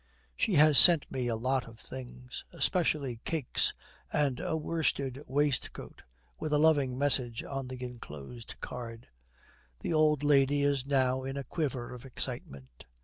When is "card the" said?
8.61-9.93